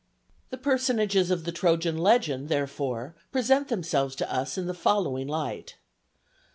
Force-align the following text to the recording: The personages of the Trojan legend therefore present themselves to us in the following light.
The 0.49 0.57
personages 0.57 1.29
of 1.29 1.43
the 1.43 1.51
Trojan 1.51 1.95
legend 1.95 2.49
therefore 2.49 3.13
present 3.31 3.67
themselves 3.67 4.15
to 4.15 4.33
us 4.33 4.57
in 4.57 4.65
the 4.65 4.73
following 4.73 5.27
light. 5.27 5.75